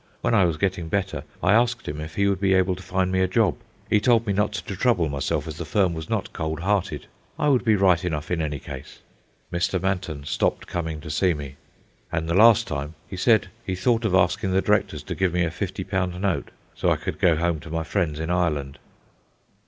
When 0.21 0.33
I 0.33 0.45
was 0.45 0.57
getting 0.57 0.89
better, 0.89 1.25
I 1.43 1.53
asked 1.53 1.87
him 1.87 2.01
if 2.01 2.15
he 2.15 2.27
would 2.27 2.41
be 2.41 2.55
able 2.55 2.75
to 2.75 2.81
find 2.81 3.11
me 3.11 3.21
a 3.21 3.27
job. 3.27 3.57
He 3.87 3.99
told 3.99 4.25
me 4.25 4.33
not 4.33 4.51
to 4.53 4.75
trouble 4.75 5.07
myself, 5.09 5.47
as 5.47 5.57
the 5.57 5.63
firm 5.63 5.93
was 5.93 6.09
not 6.09 6.33
cold 6.33 6.61
hearted. 6.61 7.05
I 7.37 7.49
would 7.49 7.63
be 7.63 7.75
right 7.75 8.03
enough 8.03 8.31
in 8.31 8.41
any 8.41 8.57
case... 8.57 9.01
Mr. 9.53 9.79
Manton 9.79 10.23
stopped 10.23 10.65
coming 10.65 11.01
to 11.01 11.11
see 11.11 11.35
me; 11.35 11.55
and 12.11 12.27
the 12.27 12.33
last 12.33 12.65
time, 12.65 12.95
he 13.07 13.15
said 13.15 13.49
he 13.63 13.75
thought 13.75 14.03
of 14.03 14.15
asking 14.15 14.53
the 14.53 14.61
directors 14.63 15.03
to 15.03 15.13
give 15.13 15.33
me 15.33 15.43
a 15.45 15.51
fifty 15.51 15.83
pound 15.83 16.19
note, 16.19 16.49
so 16.73 16.89
I 16.89 16.95
could 16.95 17.19
go 17.19 17.35
home 17.35 17.59
to 17.59 17.69
my 17.69 17.83
friends 17.83 18.19
in 18.19 18.31
Ireland. 18.31 18.79